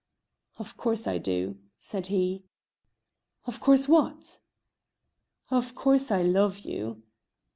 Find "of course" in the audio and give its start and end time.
0.57-1.05, 3.45-3.87, 5.51-6.09